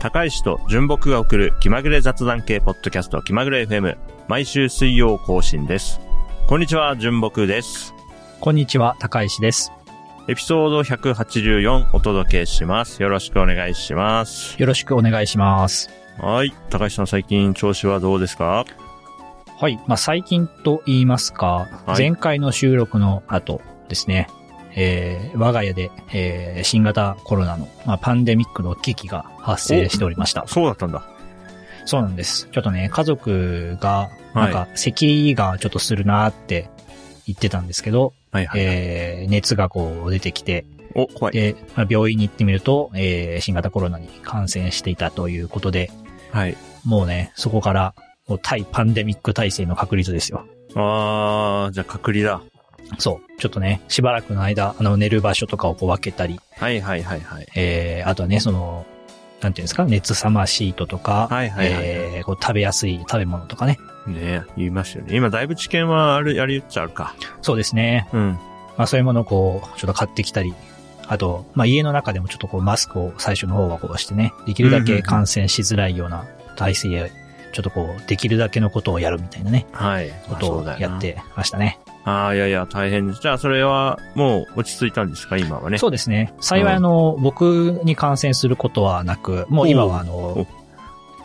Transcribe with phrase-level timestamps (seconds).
[0.00, 3.98] 高石と純木が送る気まぐれ雑談系ポッドキャスト気まぐれ FM。
[4.28, 6.00] 毎週水曜更新です。
[6.46, 7.92] こんにちは、純木です。
[8.40, 9.72] こんにちは、高石です。
[10.26, 13.02] エピソード184お届けします。
[13.02, 14.56] よろしくお願いします。
[14.58, 15.90] よろしくお願いします。
[16.18, 16.54] はい。
[16.70, 18.64] 高石さん最近調子はどうですか？
[19.58, 19.78] はい。
[19.86, 24.28] まあ、最近と言いますか、はい前回の収録の後ですね、
[24.82, 30.44] えー、我が家で、えー、新型コロナの、まあ、パンデミックの危機が発生しておりました。
[30.46, 31.04] そうだったんだ。
[31.84, 32.48] そうなんです。
[32.50, 36.70] ちょっとね、家族が、はいなんか、咳がちょっとするなーって
[37.26, 38.60] 言ってたんですけど、はいはい。
[38.62, 40.64] えー、熱がこう出てきて、
[40.94, 41.34] お、怖い。
[41.34, 45.90] で、まあ、病院に行ってみると、えー、新型コロナに感染していたということで、
[46.30, 46.56] はい。
[46.84, 47.94] もうね、そこから、
[48.28, 50.46] もう対パンデミック体制の確立ですよ。
[50.76, 52.40] あー、じゃあ隔離だ。
[52.98, 53.40] そう。
[53.40, 57.46] ちょっとね、しばらくの間、あの、寝る場所とかをこう分けたり、はいはいはいはい。
[57.54, 58.86] えー、あとはね、その、
[59.40, 63.78] なんていうんですか、熱さまシートとか、はいはいはいえー、こう食べやすい食べ物とかね。
[64.06, 65.16] ね言いましたよね。
[65.16, 67.14] 今だいぶ知見はある、やりっちゃあるか。
[67.40, 68.08] そうですね。
[68.12, 68.38] うん。
[68.76, 70.54] まあそういうものをこう、ちょっと買ってきたり、
[71.06, 77.12] あと、まあ家の中でもちょっとこうマスクを最初の方はこうしてね、できるだけ感染しづらいような体制へ、
[77.52, 80.12] ちょっとこう、できるだけのことをやるみたいなね、はい。
[80.28, 81.79] ことをやってましたね。
[82.04, 83.20] ああ、いやいや、大変です。
[83.20, 85.36] じゃあ、それは、もう落ち着いたんですか？
[85.36, 85.78] 今はね。
[85.78, 86.32] そうですね。
[86.40, 90.46] 幸いあの、僕に感染することはなく、もう今はあおの、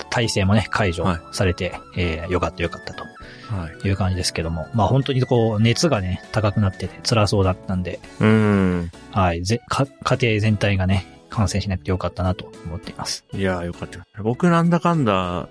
[0.10, 3.88] 体制もね、解除はいされて、えーよかったよかったとはい。
[3.88, 8.92] いう感じですけども、まあ本当にこう、熱がね、高くなってて辛そうだったんで、うーん。
[9.12, 13.24] はい、ぜ、か、家庭全体がね、感染しなくてよかったなと思っています。
[13.34, 14.00] いや、よかった。
[14.22, 15.48] 僕なんだかんだ、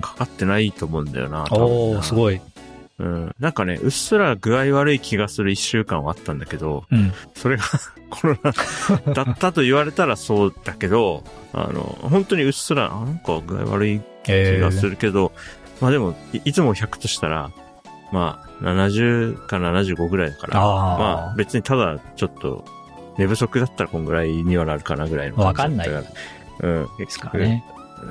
[0.00, 1.44] かかってないと思うんだよな。
[1.50, 2.02] おー、い。
[2.02, 2.40] すごい。
[2.98, 3.34] うん。
[3.38, 7.12] なんかね、うっすら具合悪い気がする一週間はあったんだけど、うん。
[7.34, 7.64] それが
[8.10, 8.52] コロナ
[9.14, 15.32] だったと言われたらそうだけど、あの、本当にうっすら、なんか具合悪い気えがすー、るけど、
[15.80, 17.50] まあでもい、いつも100としたら、
[18.10, 20.64] まあ、70か75ぐらいだから、あ
[20.98, 22.64] まあ別にただちょっと
[23.18, 25.88] 寝不足だったらこんぐらいにはなるかなぐらいのわかんない。
[25.88, 26.88] うん。
[26.98, 27.64] ですからね。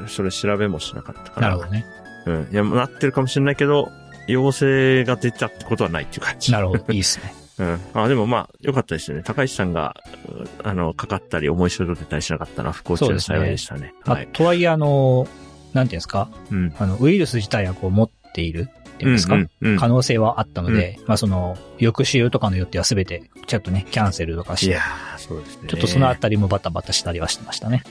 [0.08, 1.50] それ調べもしなかったから。
[1.50, 1.86] なるほどね。
[2.26, 2.50] うん。
[2.52, 3.90] いや、なってるかもしれないけど、
[4.28, 6.52] 陽性が出たってことはないっていう感じ。
[6.52, 6.94] なるほど。
[6.94, 7.34] いいっすね。
[7.60, 7.80] うん。
[7.94, 9.24] あ、でもまあ、よかったですよね。
[9.26, 9.96] 高石さんが、
[10.30, 13.94] うあの、かかったり、重い症状出たりしなかったのは不幸中の幸いでしたね。
[14.06, 14.28] まあはい。
[14.28, 15.28] とはいえあの、
[15.74, 16.30] なんていうんですか？
[16.52, 16.74] うん。
[16.78, 25.68] あの、ウイルス自体はこう持っているっていうんですか、うんうんうん可能性はあったので、まあその、翌週とかの予定はすべて、ちょっとね、キャンセルとかしていや、ー、そうですね。
[25.68, 27.84] ちょっとそのあたりもバタバタしたりはしてましたね。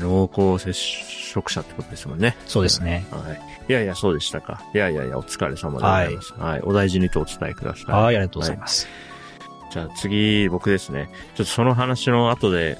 [0.00, 2.36] 濃厚接触者ってことですもんね。
[2.46, 3.06] そうですね。
[3.10, 3.40] はい。
[3.68, 4.62] いやいや、そうでしたか。
[4.74, 6.34] いやいやいや、お疲れ様でございます。
[6.34, 6.60] はい。
[6.62, 7.84] お大事にとお伝えください。
[7.90, 8.88] はい、ありがとうございます。
[9.70, 11.08] じゃあ次、僕ですね。
[11.34, 12.78] ちょっとその話の後で、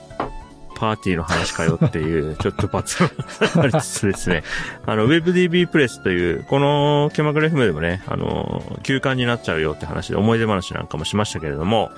[0.83, 3.11] パーティーの話かよっていう、 ちょっと罰が
[3.63, 4.43] ありつつですね。
[4.85, 11.93] あの、WebDB プレスという、この、ケマグレ FM でもね、あの、休館になっちゃうよって話で思い出話なんかもしましたけれども、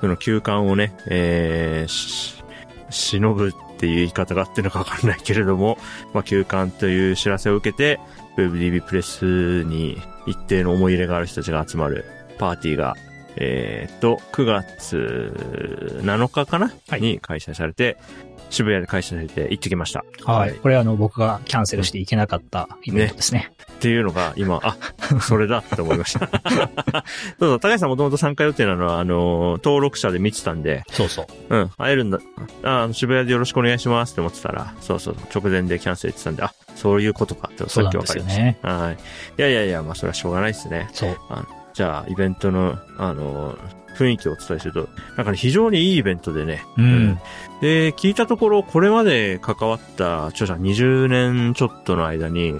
[0.00, 2.42] その休館をね、えー、し、
[2.88, 5.78] 忍ぶっていう言い方があってるのかわかんないけれども、
[6.12, 7.98] まあ、休館という知らせを受けて、
[8.36, 9.96] WebDB プレスに
[10.26, 12.04] 一定の思い入れがある人たちが集まる
[12.38, 12.94] パーティーが、
[13.36, 15.32] えーっと、9月
[16.02, 17.00] 7日かな、はい。
[17.00, 17.96] に開催されて、
[18.50, 20.04] 渋谷で開催されて行ってきました。
[20.24, 20.54] はい。
[20.54, 23.52] これあの、僕がキャンセルしていけなかったイベントですね。
[23.72, 24.76] っていうのが今、あ、
[25.20, 26.28] それだって思いました。
[27.38, 31.56] そうそう、高橋さんもともと参加予定なのは、あの、登録者で見てたんで、そうそう。
[31.56, 32.18] うん、会えるんだ、
[32.62, 38.30] あ、渋谷でよろしくお願いしますって思ってたら、そうそう、直前でキャンセル言ってたんで、あ、そういうことかって、さっきわかりました。
[38.34, 38.58] すよね。
[38.62, 38.94] はい。
[39.38, 40.88] いやいやいや、まあそれはしょうがないですね。
[40.92, 41.16] そう。
[41.72, 43.56] じゃあ、イベントの、あの、
[43.96, 46.64] 雰囲気をお伝えすると、なんかね、非常にいいイベントでね。
[46.78, 47.18] うん。
[47.60, 52.54] で、聞いたところ、これまで関わった著者20年ちょっとの間に、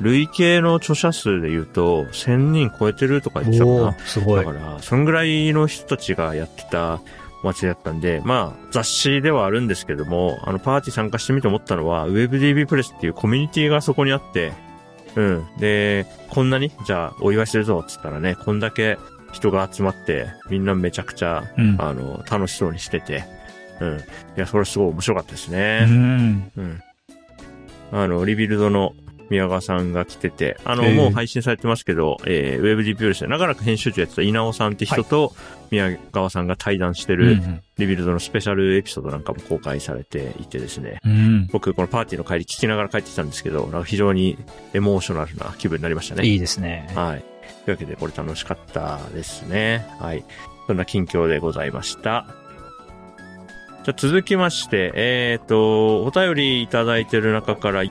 [0.00, 3.98] 累計の著者数で言うと、1000人超えてるとか言ってたかな。
[4.06, 4.58] すごいだか。
[4.58, 7.00] ら、そんぐらいの人たちがやってた
[7.42, 14.52] お祭りだったんで、まあ、雑誌ではあるんですけども、あの、パーティー参加してみて思ったのは、WebDB プレスっていうコミュニティがそこにあって、
[15.16, 15.46] うん。
[15.58, 18.98] で、こんなに、じゃあ、お祝いするぞ、つったらね、こんだけ
[19.32, 21.76] 人が集まって、みんなめちゃくちゃ、うん。
[21.78, 23.24] あの、楽しそうにしてて、
[23.80, 23.98] うん。
[23.98, 24.00] い
[24.36, 25.84] や、それすごい面白かったですうね。
[25.84, 26.52] ん。
[26.56, 26.80] うん。
[27.92, 28.92] あの、 Rebuild の
[29.30, 35.32] 宮川さんが来てて、あの、もう配信されてますけど、えー、 WEB+DB ですね、長らく編集長やってた稲尾さんって人と、
[35.70, 41.46] 宮川さんが対談してる、うん Rebuild のスペシャルエピソードなんかも公開されていてですね、うん。
[41.50, 44.36] 僕、このパーティーの帰り聞きながら帰ってきたんですけど、なんか非常に
[44.74, 46.26] エモーショナルな気分になりましたね。
[46.26, 46.92] いいですね。
[46.94, 47.24] はい。
[47.64, 49.86] というわけで、これ楽しかったですね。
[49.98, 50.24] はい。
[50.66, 52.26] そんな近況でございました。
[53.82, 57.82] じゃあ続きまして、えっ、と、お便りいただいてる中から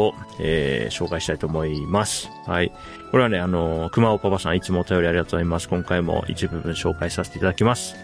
[0.00, 2.30] を、えー紹介したいと思います。
[2.46, 2.72] はい。
[3.10, 5.68] これはね、あの、熊尾パパさんいつもお便りありがとうございます。
[5.68, 7.96] 今回も一部分紹介させていただきます。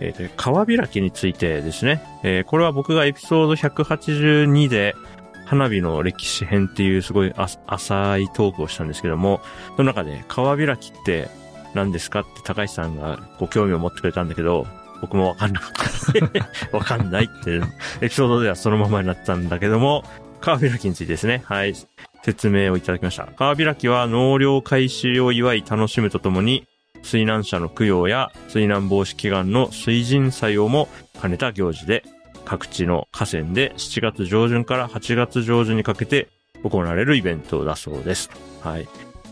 [0.00, 2.02] えー、川開きについてですね。
[2.22, 4.94] えーこれは僕がエピソード182で、
[5.46, 9.40] 花火の歴史編っていうすごい浅いトークをしたんですけども、
[9.76, 11.28] その中で川開きって
[11.72, 14.66] 何ですかって高橋さんがご興味を持ってくれたんだけど、
[15.00, 16.42] 僕もわかんなくて、
[16.72, 17.60] わかんないって、
[18.00, 20.04] エピソードではそのままになったんだけども、
[20.46, 21.74] 川開きについてですね、はい、
[22.22, 23.26] 説明をいただきました。
[23.26, 26.68] 川開きは納涼開始を祝い楽しむとともに、
[27.02, 30.88] 水難者の供養や水難防止祈願の水神作用も
[31.20, 32.04] 兼ねた行事で、
[32.44, 36.28] 各地の河川で7月上旬から8月上旬にかけて
[36.62, 38.30] 行われるイベントだそうです。
[38.60, 38.86] はい。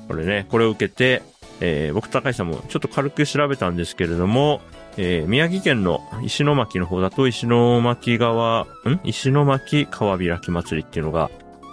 [0.09, 1.23] これね、これを受けて、
[1.61, 4.63] えー僕高橋さんもちょっと軽く調べたんですけれども、
[4.97, 8.67] えー宮城県の石巻の方だと石巻川、ん？
[9.05, 11.31] 石巻川開き祭りっていうのが、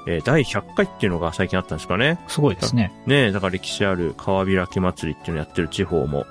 [0.08, 2.20] えー第100回っていうのが最近あったんですかね。
[2.28, 2.92] すごいですね。
[3.06, 6.26] ねえ、だから歴史ある川開き祭りっていうのやってる地方も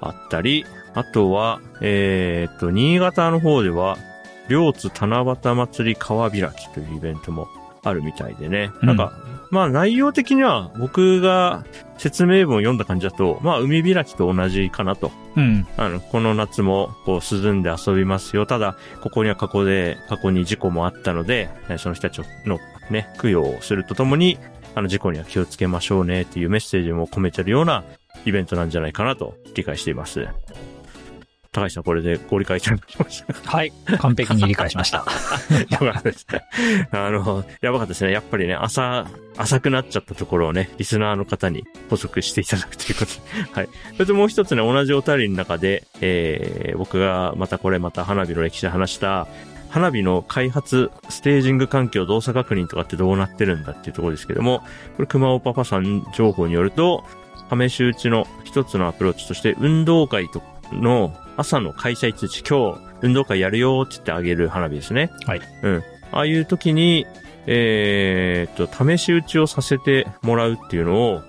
[0.00, 0.64] あったり、
[0.94, 3.96] あとは、えーっと、新潟の方では、
[4.48, 7.48] 両津七夕祭り川開きというイベントも
[7.82, 8.70] あるみたいでね。
[8.80, 9.12] うんなんか、
[9.50, 11.64] まあ内容的には僕が
[11.98, 15.10] 説明文を読んだ感じだと、まあ海開きと同じかなと。
[15.36, 15.66] うん。
[15.76, 18.46] あの、この夏も、こう、涼んで遊びますよ。
[18.46, 22.58] ただ、ここには過去で、過去に事故もあったので、えその人たちの
[22.90, 24.38] ね、供養をするとともに、
[24.74, 27.84] あの、事故には気をつけましょうねっていうメッセージも込めてるような
[28.24, 30.26] イベントなんじゃないかなと理解しています。
[31.56, 33.72] 高橋さん、これでご理解いただきましたかはい。
[33.98, 34.98] 完璧に理解しました。
[35.70, 36.26] よかったです。
[36.90, 38.12] あの、やばかったですね。
[38.12, 39.06] やっぱりね、浅、
[39.38, 43.20] 浅くなっちゃったところをね、リスナーの方に補足していただくということで。
[43.52, 43.68] はい。
[43.94, 49.26] それともう一つね、同じお便りの中で、えー、僕がまたこれまた花火の歴史で話した、
[49.70, 54.60] 花火の開発、ステージング環境、動作確認とかってどうなってるんだっていうところですけども、
[54.96, 57.02] これ熊尾パパさん情報によると、
[57.50, 60.42] 試し打ちの一つのアプローチとして、運動会と
[60.72, 65.10] の朝の開催通知、今日運動会やるよって言ってあげる花火ですね。
[65.26, 65.40] はい。
[65.62, 65.82] うん。
[66.12, 67.06] ああいう時に、
[67.46, 71.22] えーっと、試し打ちをさせてもらうっていうのを、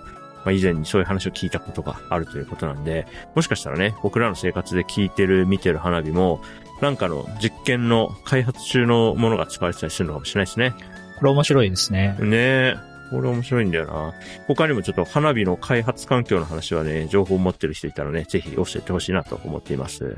[0.44, 3.06] まあ、以前にそういう話を聞いたことがあるということなんで、
[3.36, 6.42] もしかしたらね、僕らの生活で聞いてる、見てる花火も、
[6.82, 10.74] なんかの実験の開発中のものが使われてたりするのかもしれないですね。
[11.20, 12.16] これ面白いですね。
[12.20, 12.97] ねえ。
[13.10, 14.14] これ面白いんだよな。
[14.48, 20.18] 他にもちょっと花火の開発環境の話はね、情報を持ってる人いたらね、ぜひ教えてほしいなと思っています。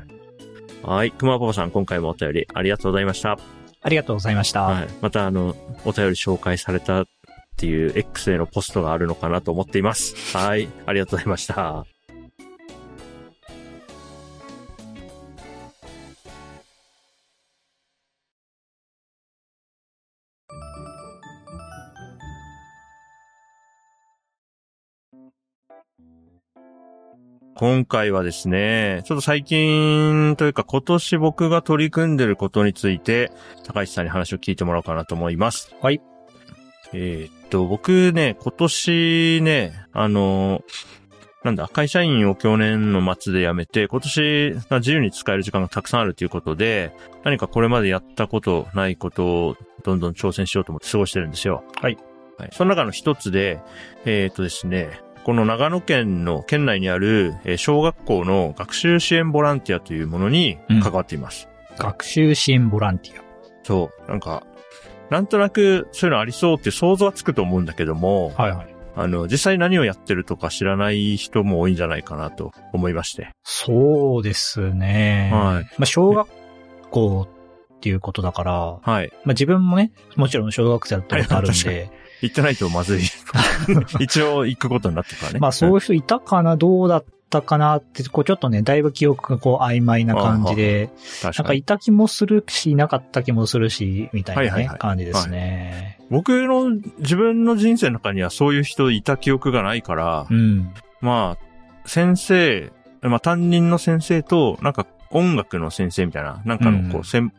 [0.82, 1.12] はい。
[1.12, 3.38] 熊パパさん、今回もお便りありがとうございました。
[3.82, 4.62] ありがとうございました。
[4.62, 4.88] はい。
[5.00, 7.06] また、あの、お便り紹介されたっ
[7.56, 10.36] ていう X へのポストがあるのかなと思っています。
[10.36, 10.68] はい。
[10.86, 11.86] ありがとうございました。
[27.56, 33.30] 今回はですね、ちょっと最近というか今年僕が取り組んでることについて、
[33.66, 35.74] 高橋さんに話を聞いてもらおうかなと思います。
[35.82, 36.00] はい。
[36.94, 40.62] えーっと、僕ね、今年ね、あの、
[41.44, 46.92] なんだ、会社員を去年の末で辞めて、今年まあ自由に使える時間がたくさんあるということで、
[47.24, 51.62] 何かこれまでやったことないことをどんどん挑戦しようと思って過ごしてるんですよ。
[51.80, 51.98] はい。
[52.38, 52.50] はい。
[52.52, 53.60] その中の一つで、
[54.04, 55.00] えーっとですね、
[55.30, 61.48] この長野県の県内にある、えー小学校の学習支援ボランティアというものに関わっています。
[61.78, 63.22] 学習支援ボランティア。
[63.62, 64.10] そう。
[64.10, 64.44] なんか、
[65.08, 68.74] なんとなくそういうのありそうって想像はつくと思うんだけども、はいはい。
[68.96, 73.28] あの、実際何をやってるとか知らない人も多いんじゃないかなと思いまして。
[73.44, 75.30] そうですね。
[75.32, 75.64] はい。
[75.78, 76.28] まあ、小学
[76.90, 77.28] 校
[77.76, 79.12] っていうことだから、まはい。
[79.14, 83.02] あ、自分もね、もちろん小学生だったことあるんで、行ってないとまずい。
[84.00, 85.38] 一応行くことになってるからね。
[85.40, 90.90] まあそういう人いたかな、どうだったかなって、こうちょっとね、だいぶ記憶がこう曖昧な感じで、
[91.22, 91.52] なんか。
[91.54, 95.98] いた気もするし、いなかった気もするし、みたいなね、はいはいはい感じですね。
[96.10, 100.72] 僕の自分の人生の中にはそういう人いた記憶がないから、うん。
[101.00, 102.72] まあ、先生、
[103.02, 107.32] まあ担任の先生と、なんか音楽の先生みたいな、なんかのこうんう、専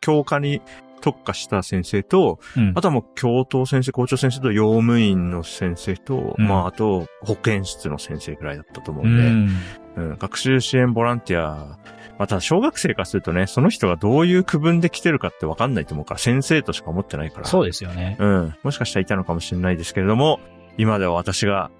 [0.00, 0.60] 教科に
[1.04, 10.06] 特化した先生と、うんあとはもう教頭先生、校長先生と用務員の先生と、うんまああと保健室の先生くらいだったと思ううんで、ん。
[10.08, 11.78] うん学習支援ボランティア、
[12.18, 17.46] また小学生からするとね、その人がどういう区分で来てるかってわかんないと思うから、先生としか思ってないから。
[17.46, 18.16] そうですよね。
[18.18, 18.54] うん。
[18.62, 20.40] もしかしたらいたのかもしれないですけれども、
[20.78, 21.70] 今では私が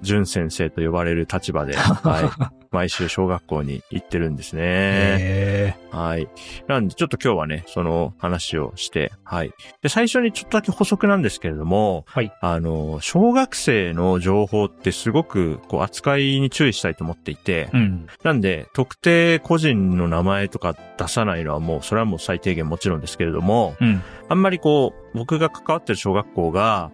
[0.00, 2.64] 純先生と呼ばれる立場で、 はい。
[2.74, 4.60] 毎週小学校に行ってるんですね。
[4.64, 6.28] へはい。
[6.66, 9.52] なんで、ちょっと今日はね、その話をして、はい。
[9.80, 12.32] で、最初にちょっとだけ補足なんですけれども、はい。
[12.40, 18.06] あの、小学生の情報ってすごく、こう、扱いに注意したいと思っていて、ーうん。
[18.24, 24.02] なんで、特定個人の名前とか出さないのはもう、それはもう最低限もちろんですけれども、うん。
[24.28, 26.90] あんまりこう、僕が関わってる小学校が、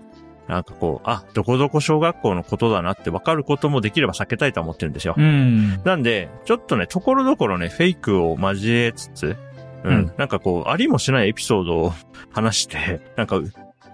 [0.51, 5.15] なんかこう、あ、どこどこ小学校のことだなって分かることもできれば避けたいとは思ってるんですよ。
[5.17, 5.81] うん。
[5.85, 9.37] なんで、ちょっとね、ところどころね、フェイクを交えつつ、
[9.85, 11.93] うん、うんなんかこう、ありもしないエピソードを
[12.33, 13.41] 話して、 なんか、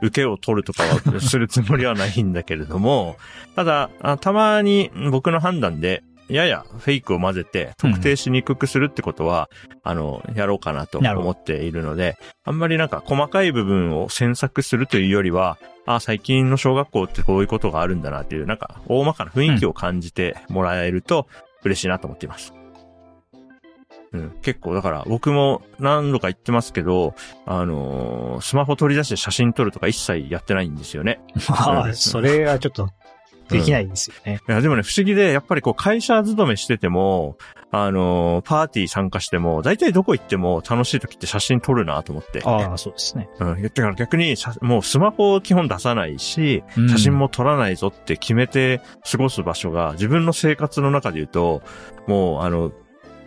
[0.03, 3.17] 受けを取るとかはするつもりはないんだけれども、
[3.55, 9.49] ただあ、たまに僕の判断で、ややフェイクを混ぜて特定しにくくするってことは、
[9.83, 21.29] あの、やろうかなと思っているので、あんまりなんか細かい部分を詮索するというよりは、あ、最近の小学校ってこういうことがあるんだなっていう、なんか大まかな雰囲気を感じてもらえると
[21.63, 22.53] 嬉しいなと思っています。
[24.13, 27.15] うん、結構、だから僕も何度か言ってますけど、
[27.45, 31.21] あのースマホ取り出して写真撮るとか一切やってないんですよね。
[31.49, 32.89] まあ、うんそれはちょっと、
[33.49, 34.41] できないですよね。
[34.49, 37.37] いや、でもね、不思議で、やっぱりこう会社勤めしてても、
[37.71, 42.43] あのーパーティー参加しても、大体どこ行っても楽しい時って写真撮るなと思って。
[42.45, 43.29] ああ、そうですね。
[43.39, 43.63] うん。
[43.63, 51.63] だから逆に写、もうスマホを基本出さないし、うん写真も撮らないぞって決めて過ごす場所が、自分の生活の中で言うと、
[52.07, 52.73] もう、あの、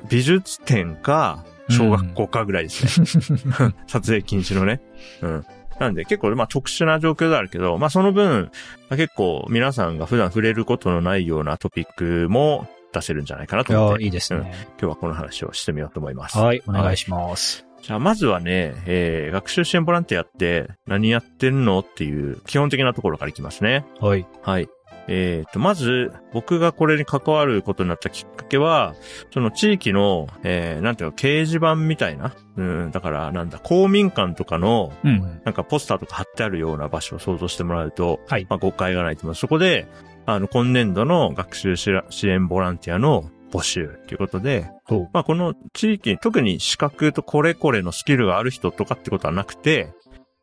[0.09, 3.07] 美術展か、小学校かぐらいですね。
[3.87, 4.81] 撮影禁止のね。
[5.21, 5.45] うん。
[5.79, 8.51] なんで結構まあ特殊な状況ではあるけど、まあその分、
[8.89, 14.51] まあ結構皆さんが普段触れることのないようなトピックも出せるんじゃないかなと思って、いいですね。
[14.79, 16.37] 今日はこの話をしてみようと思います。
[16.37, 17.65] はい、お願いします。
[17.81, 21.79] じゃあまずはね、えー、学習支援ボランティアって何やってんの？
[21.79, 23.85] っていう基本的なところからいきますね。
[24.01, 24.27] はい。
[24.41, 24.67] はい。
[25.11, 28.93] えっ、と、まず、僕がこれに関わることになったきっかけは、
[29.33, 35.41] その地域の、えー、なんていうの、掲示板みたいな、うん、だから、なんだ、公民館とかの、うん。
[35.43, 38.45] なんかポスターとか貼ってあるような場所を想像してもらうと、はい。
[38.47, 39.39] まあ、誤解がないと思います。
[39.39, 39.87] そこで、
[40.27, 41.91] あの、今年度の学習支
[42.29, 44.69] 援ボランティアの募集ということで、
[45.11, 49.91] まあ、この地域、特に資格とこれこれのスキルがある人とかってことはなくて、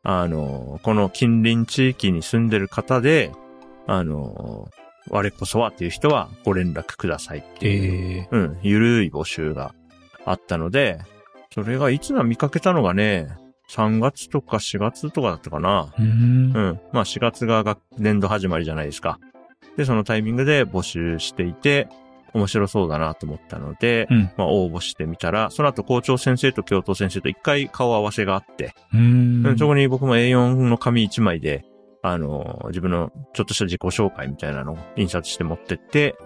[0.03, 3.31] あの、この近隣地域に住んでる方で、
[3.87, 4.69] あの、
[5.09, 9.75] 我こそはっていう人はご連絡くださいっていう、えうん、ゆるい募集が
[10.25, 10.99] あったので、
[11.55, 13.29] それがいつだ見かけたのがね、
[13.71, 15.93] 3月とか4月とかだったかな。
[15.99, 16.03] ー。
[16.03, 16.73] うんう。
[16.73, 16.81] ん。
[16.93, 19.19] まあ4月が学年度始まりじゃないですか。
[19.77, 21.89] で、そのタイミングで募集していて、
[22.33, 24.31] 面白そうだなと思ったので、うん。
[24.37, 29.47] まあ応募してみたら、その後校長先生と教頭先生と一回顔合わせがあって、うん。
[29.47, 31.65] うんそこに僕も A4 の紙一枚で、
[32.07, 36.17] あの、自分のちょっとした自己紹介みたいなのを印刷して持ってって、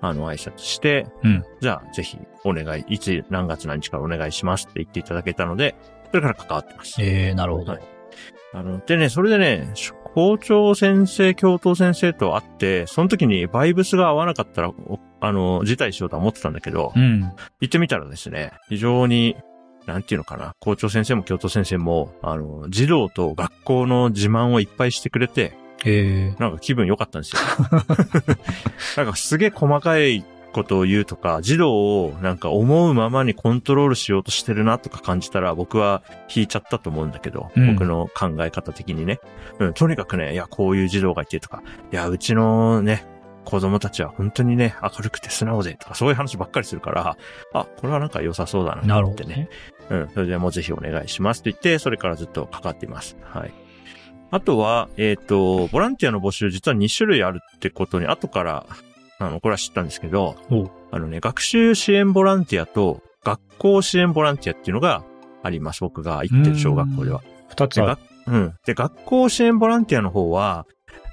[0.00, 5.76] あの、挨拶して、うんじゃあ、ぜひ、お願い、いつ、何月何日からお願いしますって言っていただけたので、
[6.10, 7.00] それから関わってます。
[7.00, 7.72] えー、なるほど。
[7.72, 7.82] はい
[8.54, 9.74] あの、でね、それでね、
[10.14, 17.20] 校長先生、教頭先生と会って、その時にバイブスが合わなかったら、おあの、辞退しようとは思ってたんだけど、うん。
[17.60, 19.36] 行ってみたらですね、非常に、
[19.88, 26.40] なんていうのかな、校長先生も教頭先生も、あの、児童と学校の自慢をいっぱいしてくれて、えー。
[26.40, 27.40] なんか気分良かったんですよ。
[28.98, 31.72] なんかすげえ細かいことを言うとか、児童
[32.04, 36.02] をなんか思うままにコントロールしようとしてるなとか感じたら僕は
[36.34, 39.20] 引いちゃったと思うんだけど、うん僕の考え方的にね。
[39.58, 43.06] うん、とにかくね、いや、こういう児童がいてとか、いや、うちのね、
[43.48, 47.16] 子供たちは本当にね、明るくて素直でとか、そういう話ばっかりするから、
[47.54, 49.34] あ、これはなんか良さそうだなってね。
[49.34, 49.48] ね。
[49.88, 50.08] うん。
[50.12, 53.16] それでもうぜひお願いしますって言って、それからずっとかかっています。
[53.22, 53.54] はい。
[54.30, 58.66] あとは、えっ、と、ボランティアの募集実は2種類あるってことに、後から、
[59.18, 60.36] あの、これは知ったんですけど
[60.90, 65.04] あのね、学習支援ボランティアと学校支援ボランティアっていうのが
[65.42, 65.80] あります。
[65.80, 67.20] 僕が行ってる小学校では。
[67.20, 67.86] で二つある。
[67.86, 68.54] がうん。
[68.66, 70.66] で、学校支援ボランティアの方は、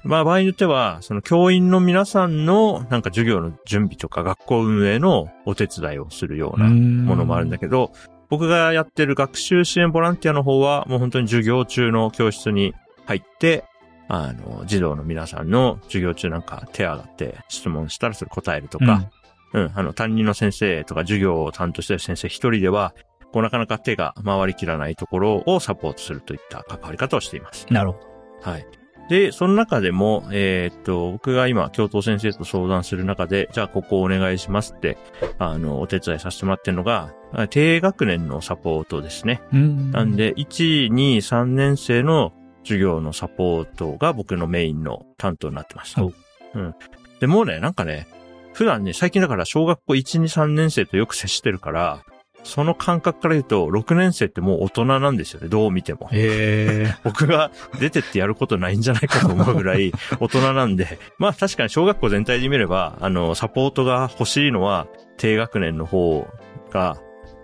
[0.06, 7.92] まあ場合によっては、その教員の皆さんのなんか授業の準備とか学校運営のお手伝いをするようなものもあるんだけど、
[8.30, 12.74] 僕がやってる学習支援ボランティアの方は、もう本当に授業中の教室に
[13.06, 13.66] 入って、
[14.08, 19.10] あの、児童の皆さんの授業中なんか手上がって質問したらそれ答えるとうんか、
[19.54, 22.94] うん、あの、担任の先生とか授業を担当している先生一人では、
[23.32, 27.66] こうなかなか手が回りきらないところをサポートするといった関わり方をしています。
[27.72, 28.00] なるほ
[28.44, 28.52] ど。
[28.52, 28.66] はい。
[29.10, 34.98] で、その中でも、えーっと、僕が今、教頭先生と相談する中で、じゃあここお願いしますって、
[35.38, 39.42] あの、お手伝いさせてもらってるのが、あ低学年のサポートですね。
[39.54, 42.34] うんなん、で、1、2、3年生の
[42.64, 46.00] 授業のサポートが僕のメインの担当になってます。
[46.02, 46.12] お
[46.56, 46.72] うん。
[47.20, 48.08] でで、もうね、なんかね、
[48.54, 52.02] 普段ね、最近だから小学校1、2、3年生とよく接してるから、
[52.46, 56.08] その感覚から言うと、6年生ってもう大人なんですよね、どう見ても。
[56.12, 56.96] へえ。
[57.04, 64.88] 僕が出てってやることないんじゃないかと思うぐらい 大人なんで、まあ確かに小学校全体で見れば、あの、サポートが欲しいのは
[65.18, 66.28] 低学年の方
[66.72, 66.98] が、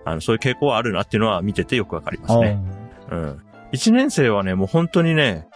[0.04, 2.58] あの、そういう傾向はあるなっていうのは見ててよくわかりますね。
[3.10, 3.42] うん。
[3.72, 5.48] 1年生はね、もう本当にね、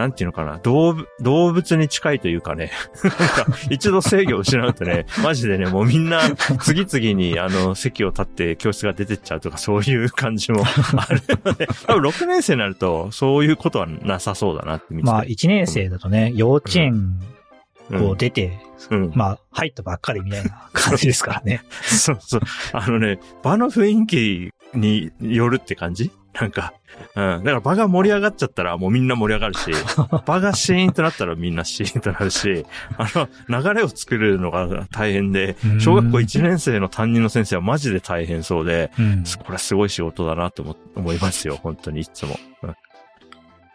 [0.00, 2.70] なんていうのかな、動物、動物に近いというかね、
[3.04, 6.22] なんか、一度制御を失うとね、 マジでね、もうみんな、
[6.62, 10.62] 次々に、あの、席を立って教室が出てっちゃうとか、そういう感じも
[10.96, 15.12] あるので、多分6年生になると、そういうことはなさそうだなって見てて。
[15.12, 17.20] まあ、1年生だとね、幼稚園
[17.90, 19.12] うんを出て、うん。
[19.14, 21.62] まあ、入ったばっかりみたいな感じですからね。
[21.84, 22.40] そうそう。
[22.72, 26.74] あのね、場の雰囲気によるって感じなんか、
[27.16, 27.44] うん。
[27.44, 29.70] だから場が盛り上がっちゃったらもうみんな盛り上がるし、
[30.26, 32.64] 場がシーンとなったらみんなシーンとなるし、
[32.96, 33.06] あ
[33.48, 39.24] の、流れを作るのが大変で、小学校1年生の担任の先生はマジで大変そうで、うん。
[39.38, 42.38] これはすごい仕事だなと思思いますよ、本当にいつも。
[42.62, 42.76] うん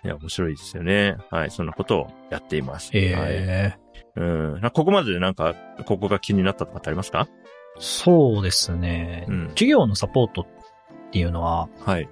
[0.04, 1.18] いや、面白いですよね。
[1.32, 2.92] はい、そんなことをやっています。
[2.96, 3.02] はい。
[3.04, 3.86] ええ。
[4.16, 4.62] うん。
[4.62, 7.28] なここまででなんか、ここが気になったとかってありますか？
[7.80, 9.26] そうですね。
[9.28, 10.46] うん授業のサポートっ
[11.12, 12.08] ていうのは、はい。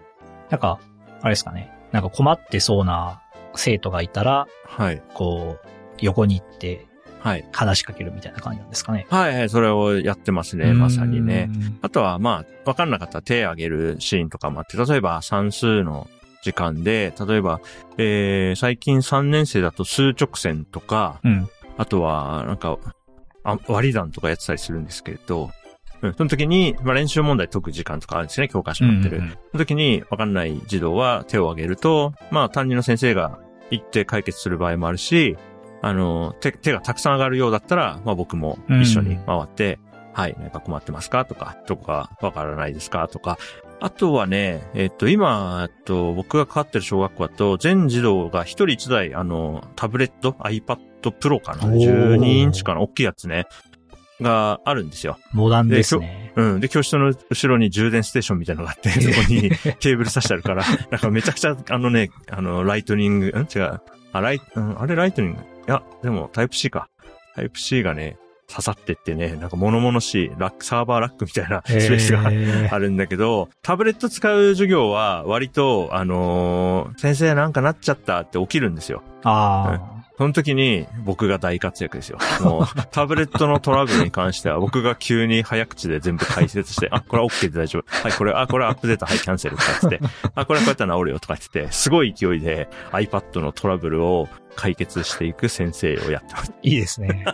[0.50, 0.80] なんか、
[1.22, 1.72] あれですかね。
[1.92, 3.22] なんか困ってそうな
[3.56, 5.02] 生徒がいたら、はい。
[5.14, 5.68] こう、
[6.00, 6.86] 横に行って
[7.24, 7.46] はい。
[7.54, 9.08] 話しかけるみたいな感じなんですかね。
[9.10, 11.50] はい、はい、それをやってますね、まさにね。
[11.50, 11.80] うん。
[11.82, 16.10] あとは、まあ、わかんなかったら手を挙げるシーンとかもあって、例えば算数の
[16.44, 17.62] 時間で、例えば、
[17.98, 21.50] えー、最近3年生だと数直線とか、うん。
[21.78, 22.78] あとは、なんか、
[23.46, 25.50] あ割り算とかやってたりするんですけれど、
[26.04, 29.18] うん、その時に、まあ、練習問題解く時間とかあるんですね、教科書に載ってる。
[29.18, 33.40] うんうんその時にわかんない児童は手を挙げると、まあ担任の先生が
[33.72, 35.38] 行って解決する場合もあるし、
[35.82, 39.80] あの、手、手がたくさん上がるようだったら、まあ僕も一緒に回って、
[40.14, 41.26] はい、何か困ってますか？
[41.26, 43.08] とか、どこかわからないですか？
[43.08, 43.38] とか、
[43.80, 51.68] あとはね、えっと、今、えっと、僕が関わってる小学校だと、全児童が一人一台、あの、タブレット、iPad Pro かな？
[51.68, 52.82] おー ?12 インチかな？
[52.82, 53.46] 大きいやつね。
[54.22, 55.18] があるんですよ。
[55.32, 56.32] モダンですね。
[56.36, 56.60] うん。
[56.60, 63.48] で、教室の後ろに充電ステーションみたいなのがあって、 そこにケーブル挿してあるから、なんかめちゃくちゃ、あのね、あの、ライトニング、ん？
[63.54, 63.82] 違う。
[64.12, 65.40] あ、ライ、うん、あれライトニング？
[65.40, 66.90] いや、でもタイプ C か。
[67.36, 79.02] タイプ C がね、刺さってってね、なんか物々しい、ラック、サーバーラックみたいなスペースがあるんだけど、タブレット使う授業は割と、あのー先生なんかなっちゃったって起きるんですよ。
[79.24, 82.20] あその時に僕が大活躍ですよ。
[82.42, 87.86] もう、タブレットのトラブルに関しては僕が急に早口で全部解説して、あ、これは OK で大丈夫。
[87.88, 90.00] はい、これ、あ、これアップデート、はい、キャンセルとか言って、
[90.36, 96.54] あ、これはこうやったら治るよとか言ってて、すごい勢いで iPad のトラブルを解決していく先生をやってます。
[96.62, 97.26] いいですね。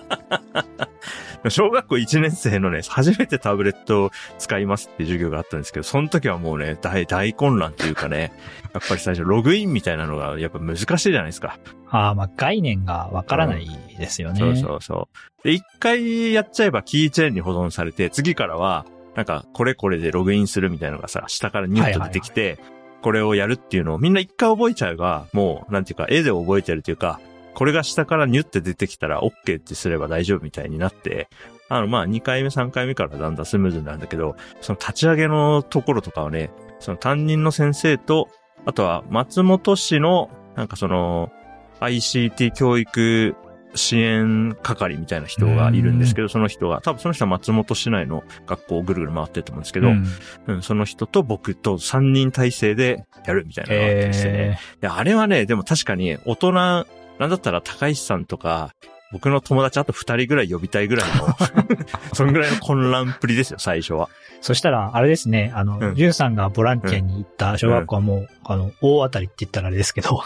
[1.47, 8.33] 小学校1年生のね、初めてタブレットを使いますっていう授業があったんですけど、その時はもうね、大、大混乱っていうかね、
[8.73, 11.57] やっぱり最初ログインみたいなのがやっぱ難しいじゃないですか。
[11.89, 14.39] ああ、まあ概念がわからないですよね。
[14.39, 15.43] そうそうそう。
[15.43, 22.59] で、一回やっちゃえばキーチェーンに保存されて、次からは、なんか、これこれでログインするみたいなのがさ、下からニュッと出てきて、
[23.01, 27.19] これをやるっていうのをみんな一回覚えちゃえば、もう、なんていうか、絵で覚えてるというか、
[27.59, 31.27] これが下からニュって出てきたら OK ってすれば大丈夫みたいになって、
[31.67, 38.29] あの、まあ、2回目、3回目からだんだんスムーズになるんだけど、その立ち上げのところとかはね、その担任の先生と、
[38.65, 41.33] あとは松本市の、なんかその、
[41.81, 43.35] ICT 教育
[43.75, 50.05] 支援係みたいな人がいるんですけど、その人が、多分その人は松本市内の学校をぐるぐる回ってると思うんですけど、うん。
[50.47, 54.31] うんその人と僕と3人体制でやるみたいなのがあってですね。
[54.31, 56.87] えいや、あれはね、でも確かに大人、
[57.19, 58.73] なんだったら高石さんとか、
[59.11, 61.35] 僕の友達あと2人ぐらい呼びたいぐらいの、
[62.13, 64.07] そんぐらいの混乱っぷりですよ、最初は。
[64.07, 64.09] ー
[64.41, 70.23] そしたら、あれですね、あの、うんジュンさんがボランティアに行った小学校はもう、あの、大当たりって言ったらあれですけど、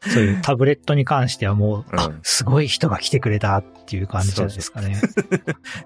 [0.00, 5.00] そういうタブレットに関してはもう、うんあ、すごい人が来てくれたっていう感じじゃないですかね。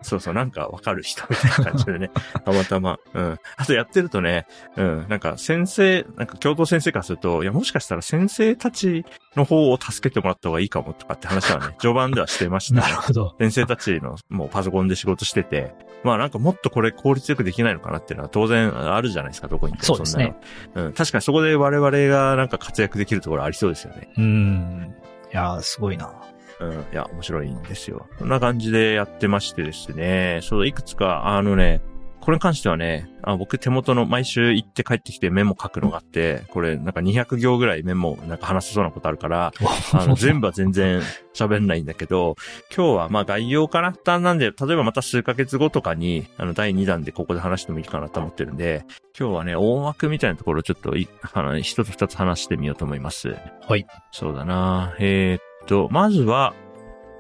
[0.03, 2.11] そうそう、なんかわかる人みたいな感じでね。
[2.45, 2.99] たまたま。
[3.15, 3.39] うん。
[3.57, 5.07] あとやってるとね、うん。
[5.09, 9.05] なんか先生、なんか教頭先生からすると、いや、もしかしたら先生たち
[9.37, 13.35] の方を助けてもらった方がいいかもとかって話はね、 序盤ではしてましたねなるほど。
[13.39, 15.75] 先生たちのもうパソコンで仕事してて、
[16.05, 20.27] まあなんかもっとこれ効率よくできないのかなっていうのは当然あるじゃないですか、どこに行ってもそうですねん
[20.75, 20.87] なの。
[20.89, 20.93] うん。
[20.93, 24.13] 確かにそこで我々がなんか活躍できるところありそうですよね。
[24.17, 24.95] うん。
[25.33, 26.13] いやー、すごいな。
[26.61, 26.73] うん。
[26.73, 28.07] いや、面白いんですよ。
[28.19, 30.41] そんな感じでやってましてですね。
[30.43, 31.81] そう、いくつか、あのね、
[32.21, 39.53] これに関してはね、あ僕手元の毎週行って帰ってきてメモ書くのがあって、これなんか200行ぐらいメモなんか話せそうなことあるから、
[39.93, 41.01] あの、全部は全然
[41.35, 42.37] 喋んないんだけど、
[42.75, 48.85] 今日はまあ概要かな負担なんで、例えばまた数ヶ月後とかに、あの、第2弾でここで話してもいいかなと思ってるんで、
[49.19, 53.37] 今日はね、大枠みたいなところをちょっとい、あの、一つ二つ話してみようと思います。
[53.69, 53.87] はい。
[54.13, 56.55] そうだなえーっと、まずは、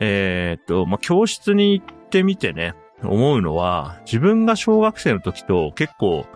[0.01, 6.27] えーっと、まあ、教室に行ってみてね、思うのは、自分が小学生の時と結構、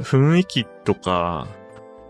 [0.00, 1.48] 雰囲気とか、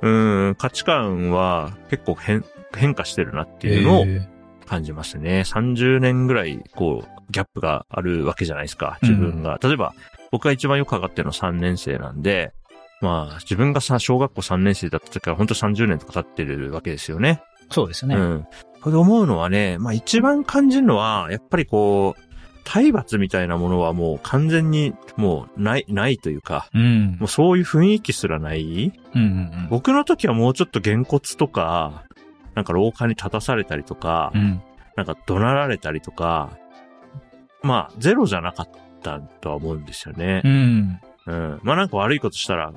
[0.02, 2.44] うん、価値観は結構変、
[2.76, 4.28] 変化してるなっていうのをえ
[4.68, 5.40] 感じますね。
[5.40, 8.98] 30年ぐらい、こう、ギャップがあるわけじゃないですか。
[9.02, 9.58] 自分が。
[9.62, 9.94] 例えば、
[10.30, 12.52] 僕が一番よく上がってるのは3年生なんで、
[13.00, 17.42] まあ、自分がさ、小学校3年生だった時から本当30年とか経ってるわけですよね。
[17.70, 18.16] ーそうですね。
[18.16, 18.46] うん。
[18.80, 22.27] これで思うのはね、まあ一番感じるのは、やっぱりこう、
[22.68, 27.16] 体罰みたいなものはもう完全にもうない、ないというか、うん。
[27.18, 29.68] もうそういう雰囲気すらないうんうんうん。
[29.70, 32.04] 僕の時はもうちょっとげんこつとか、
[32.54, 34.62] なんか廊下に立たされたりとか、うん。
[34.96, 36.58] なんか怒鳴られたりとか、
[37.62, 38.68] まあゼロじゃなかっ
[39.02, 40.48] たとは思うんですよねう。
[40.48, 41.00] ん。
[41.26, 41.60] うん。
[41.62, 42.74] まあなんか悪いことしたら、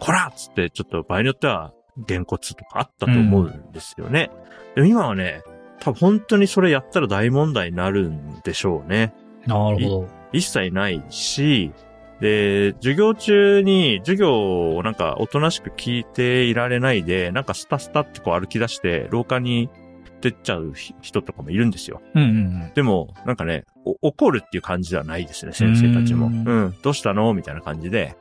[0.00, 4.30] こらっつってちょっと場合によっては、げんこつとかあったと思うんですよね。
[4.74, 5.42] でも今はね、
[5.80, 9.14] 多分本当にそれやったら大問題になるんでしょうね。
[9.46, 10.08] なるほど。
[10.32, 11.72] 一切ないし、
[12.20, 19.70] で、授業中に授業をなんかおとなしく聞いていられないで、なんかスタスタってこう歩き出して廊下に
[20.20, 22.02] 出っちゃう人とかもいるんですよ。
[22.14, 26.26] うんうんでも、なんかね、お怒るっていう感じではないですね、先生たちも。
[26.26, 27.32] ううんん、どうしたの？
[27.32, 28.16] みたいな感じで。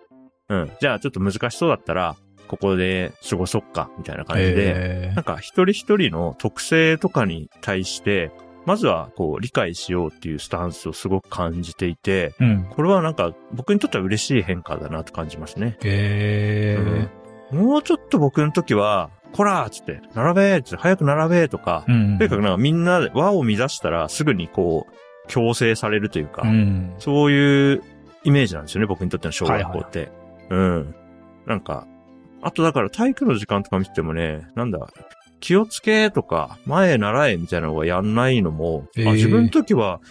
[0.47, 2.15] うん、じゃあちょっと難しそうだったら、
[2.47, 4.27] ここで過ごそっか、みたいなうん。
[4.27, 5.09] 感じで。
[5.09, 8.31] えなんか一人一人の特性とかに対して、
[8.69, 12.65] まずはこう理解しようっていうスタンスをすごく感じていて、ーうん。
[12.69, 15.79] これはなんか僕にとっては嬉しい変化だなと感じますね。
[15.83, 17.09] えー
[17.51, 22.19] もうちょっと僕の時は、こらーっつって、並べーっつって、早く並べーとか、うん。
[22.19, 26.93] とにかくなんかみんなで輪を乱したらすぐにこう、強制されるというか、うん。
[26.99, 27.81] そういう
[28.23, 30.11] イメージなんですよね、僕にとっての小学校って。
[30.51, 30.95] うん。
[31.47, 31.87] なんか、
[32.43, 34.77] あとだから体育の時間とか見ててもね、なんだ、
[35.39, 40.01] 気をつけとか、前習えみたいなのがやんないのも、へーあ自分の時は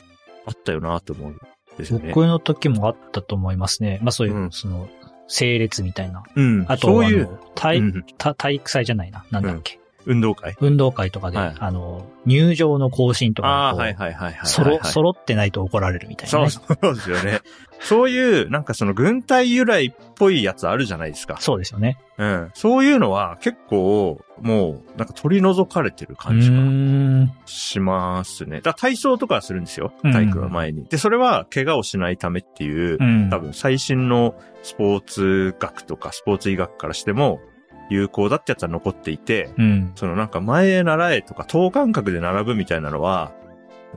[0.46, 1.38] あったよなと思うん
[1.76, 2.12] ですよね。
[2.14, 3.98] 僕の時もあったと思いますね。
[4.02, 4.88] まあそういう、うんその、
[5.28, 6.22] 整列みたいな。
[6.34, 6.64] うん。
[6.68, 9.24] あと、そういう、体、うんた体育祭じゃないな。
[9.30, 9.78] なんだっけ。
[10.08, 10.56] 運動会？
[10.60, 14.46] 運動会とかで、はいあの、入場の更新とかああ、にこうはいはいはいはいはい。
[14.46, 16.50] そろ、揃ってないと怒られるみたいな、ね。
[16.50, 17.40] そうそうですよね。
[17.80, 21.36] そういう、なんかその軍隊由来っぽいやつあるじゃないですか。
[21.40, 21.98] そうですよね。
[22.16, 22.50] うん。
[22.54, 27.32] そういうのは結構、もう、なんか取り除かれてるう感じがーん。
[27.44, 28.56] しますね。
[28.56, 29.92] だから体操とかはするんですよ。
[30.02, 30.86] うん体育の前に。
[30.86, 33.28] で、それは怪我をしないためっていうう、ん。
[33.30, 37.40] 多分最新のスポーツ学とかスポーツ医学からしても
[37.88, 39.92] 有効だってやつは残っていて、うん。
[39.94, 43.32] そのなんか前へ習えとか等間隔で並ぶみたいなのは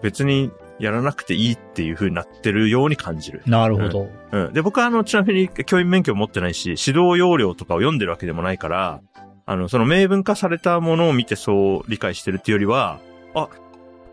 [0.02, 3.44] 別にやらなくていいっていう風になってるように感じる。
[3.46, 4.10] なるほど。
[4.32, 4.54] うん。
[4.54, 9.02] で、僕はあの、ちなみに教員免許を持ってないし、指導要領とかを読んでるわけでもないから、
[9.46, 13.00] あの、その明文化されたものを見てそう理解してるっていうよりは、
[13.36, 13.50] あ、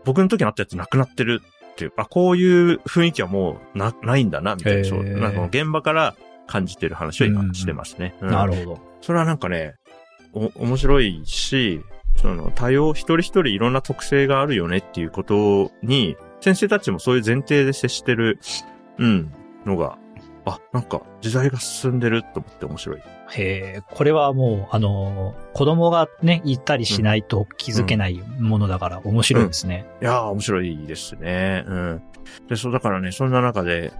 [0.05, 6.15] 僕の時にあったやつなくなってるっていう、あ、こういう雰囲気はもうな、ないんだな、みたいな、そう、なんか現場から
[6.45, 8.15] 感じてる話を今してますね。
[8.21, 8.88] うんなるほど。
[9.01, 9.75] それはなんかね、
[10.33, 11.81] お、面白いし、
[12.15, 18.39] その多様、一人一人いろんな特性があるよねっていうことに、先生たちもそういう前提で接してる、
[18.97, 19.31] うん、
[19.65, 19.97] のが、
[20.45, 22.99] あ、なんか時代が進んでると思って面白い。
[23.31, 29.85] へえ、これはもう、あの、子供がね、いたりしないと気づけないものだから面白いですね。
[30.01, 31.63] いやー、面白いですね。
[31.67, 32.01] うん。
[32.47, 33.93] で、そう、だからね、そんな中で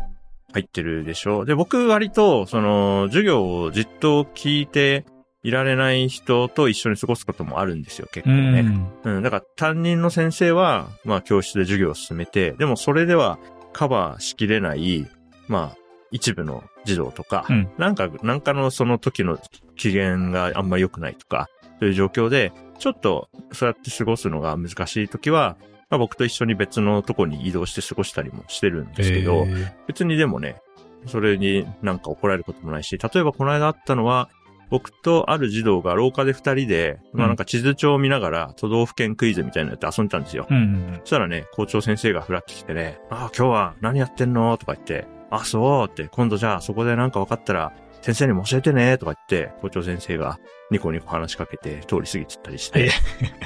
[0.54, 1.46] 入ってるでしょ？
[1.46, 5.06] で、僕割と、その、授業をじっと聞いて
[5.44, 8.62] いられない人と一緒に過ごすこともあるんですよ、結構ね。
[8.62, 8.92] ん。
[9.04, 13.38] うん、だから担任の先生は、まあ教室で授業を進めて、でもそれでは
[13.74, 15.08] カバーしきれない、
[15.48, 15.78] まあ
[16.12, 19.38] 一部の児童とか、うんなんか、なんかのその時の
[19.76, 21.48] 機嫌があんまり良くないとか、
[21.80, 25.58] そういう状況で、ちょっとそうやって過ごすのが難しい時は、
[25.90, 30.62] まあ僕と一緒に別のとこに移動して過ごしたりもしてるんですけど、へえ別にでもね、
[31.08, 34.30] それになんか怒られることもないし、例えばこの間あったのは、
[34.70, 40.46] 僕とある児童が廊下で二人で、まあなんか地図帳を見ながら都道府県クイズみたいなのやって遊んでたんですよ。
[40.48, 41.00] うん。
[41.00, 44.56] そしたらね、校長先生がふらってきてね、ああ、今日は何やってんの？
[44.58, 52.92] とか言って、あ、そうって、今度じゃあそこでなんか分かったら、先生にも教えてねとか言って、校長先生がニコニコ話しかけて通り過ぎてったりして、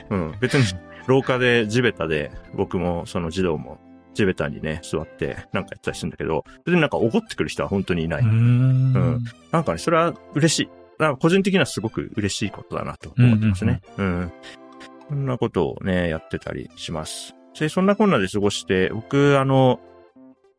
[0.10, 0.64] うん、別に
[1.08, 3.80] 廊下で地べたで僕もその児童も
[4.14, 8.22] 地べたにね、座ってなんかやったりするんだけど、それでなんか怒ってくる人は本当にいない。
[8.22, 9.24] うーん。
[9.52, 10.70] なんかね、それは嬉しい。
[11.00, 13.82] なんか個人的にはすごく嬉しいことだなと思ってますね。
[13.98, 14.32] うん。
[15.10, 17.36] そんなことをね、やってたりします。
[17.60, 19.80] で、そんなこんなで過ごして、僕、あの、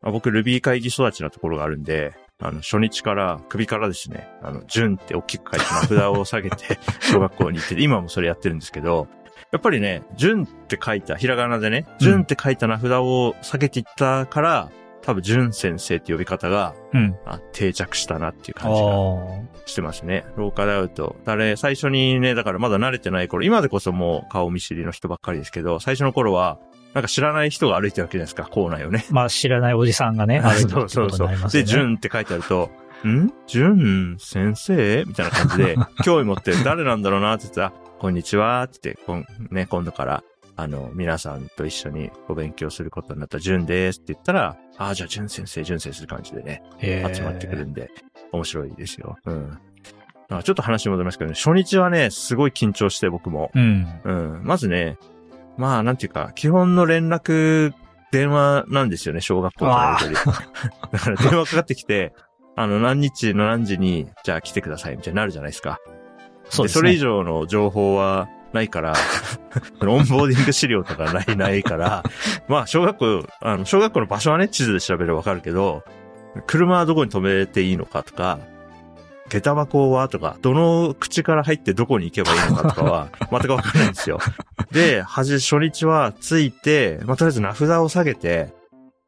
[0.03, 9.07] あ僕、ルビー会議育ちなところがあるんで、あの、初日から、首からですね、あの、順って大きく書いて名札を下げて、 小学校に行ってて、今もそれやってるんですけど、
[9.55, 14.69] やっぱりね、順って書いた、ひらがなでね、順って書いた名札を下げていったから、
[15.01, 17.15] 多分、順先生って呼び方が、うん。
[17.25, 19.65] あ定着したなっていうあ感じがあ。
[19.65, 20.25] してますね。
[20.35, 21.15] 廊下で会うと。
[21.23, 26.59] 誰、最初にね、だからまだ慣れてない頃、今でこそもう顔見知りの人ばっかりですけど、最初の頃は、
[26.93, 29.05] なんか知らない人が歩いてるわけじゃないですか、校内をね。
[29.09, 31.63] まあ知らないおじさんがね、 歩いてるってそうそうそうで、ね。
[31.63, 32.71] 順って書いてあると、
[33.07, 33.31] ん？
[33.47, 35.05] 順先生？
[35.07, 40.23] みたいな感じで、 興味持って誰なんだろうなって言ったら、こんにちはって言って、こんね、今度から、
[40.57, 47.89] あの、皆さんと一緒にお勉強することになった順ですって言ったら、ああ、じゃあ順先生、順先生って感じでね、集まってくるんで、
[48.31, 49.17] 面白いですよ。
[49.25, 49.57] うん。
[50.29, 53.51] あちょっと話戻りますけどね、初日はね、すごい緊張して僕も。
[53.53, 53.87] うん。
[54.03, 54.41] うん。
[54.43, 54.97] まずね、
[55.57, 57.73] まあ、なんていうか、基本の連絡、
[58.11, 62.13] 電話なんですよね、小学校からやりだから電話かかってきて、
[62.55, 65.79] あの、何日の何時に、じゃあ来てください、みたいになるじゃないですか。
[66.49, 66.79] そうですね。
[66.79, 68.93] それ以上の情報はないから、
[69.81, 72.03] オンボーディング資料とかない、ないから、
[72.47, 75.83] まあ、小学校、あの、小学校の場所はね、地図で調べればわかるけど、
[76.47, 78.39] 車はどこに止めていいのかとか、
[79.29, 84.19] 下駄箱はとか、どの口から入ってどこに行けばいいのかとかは、 全くわかんないんですよ。
[84.71, 88.53] で、はじ、初日は着いて、まあ、とりあえず名札を下げて、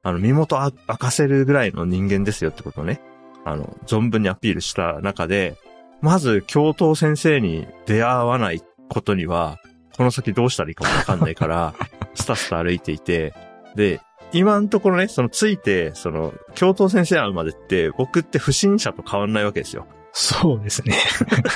[0.03, 3.01] あの、身元あ明かせるぐらいの人間ですよってことをね、
[3.45, 5.55] あの、存分にアピールした中で、
[6.01, 9.59] まず、教頭先生に出会わないことには、
[9.95, 11.73] この先どうしたらいいかもわかんないから、
[12.13, 13.33] スタスタ歩いていて、
[13.75, 13.99] で、
[14.31, 19.87] 今のところね、そのついて、その、教頭先生会うまでって、僕って不審者と変わんないわけですよ。
[20.19, 20.95] そうですね。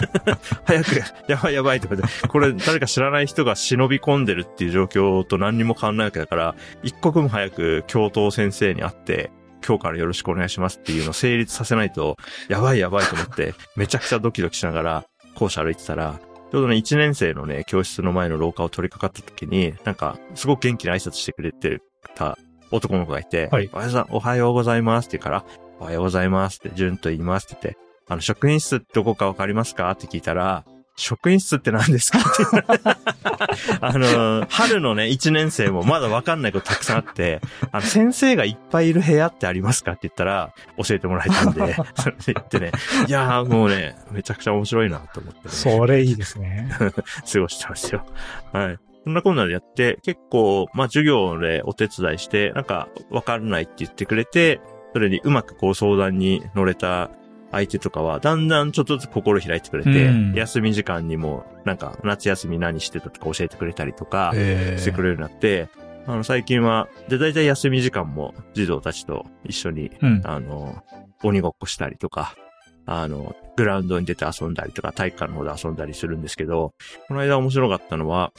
[0.66, 9.32] 早く、やばいやばいとかで、これ誰か知らない人が忍び込んでるっていう状況と何にも変わんないわけだから、一刻も早く教頭先生に会って、
[9.66, 12.18] 今日からよろしくお願いしますっていうのを成立させないと、
[12.50, 16.20] やばいやばいと思って、めちゃくちゃドキドキしながら校舎歩いてたら、
[16.52, 21.80] ちょうどね、1年生のね、教室の前の廊下を取り掛かった時に、なんか、すごく元気に挨拶してくれて
[22.14, 22.38] た
[22.72, 23.70] 男の子がいて、はい。
[23.72, 25.46] おはようござおはようございますって言うから、
[25.80, 30.66] おはようございますって、順と言いますって言って、あの、職員室ってどこかわかりますかって聞いたら、
[31.02, 32.20] 職員室って何ですか？
[32.20, 32.22] っ
[32.72, 42.72] てあの、春のね、1年生もまだわかんないことたくさんあって、あの、先生がいっぱいいる部屋ってありますかって言ったら、教えてもらえたんで、 それで言ってね、
[43.08, 46.70] いやーもうね、めちゃくちゃ面白いなと思って、ね、それいいですね。
[47.32, 48.06] 過ごしてますよ。
[48.54, 48.78] はい。
[49.04, 54.62] そんなこんなでやって、結構、まあ、授業でお手伝いして、なんか、わからないって言ってくれて、
[54.94, 57.10] それにうまくこう相談に乗れた
[57.52, 65.70] 相手とかは、だんだんちょっとずつ心開いてくれて、うん休み時間にも、なんか、夏休み何してたとか教えてくれたりとか、えしてくれるようになって、
[66.08, 70.22] あの、最近は、で、大体休み時間も児童たちと一緒に、うん。
[70.24, 70.84] あの、
[71.24, 72.36] 鬼ごっこしたりとか、
[72.86, 76.74] あの、グラウンドに出て遊んだりとか、体育館の方で遊んだりするんですけど、
[77.08, 78.32] この間面白かったのは、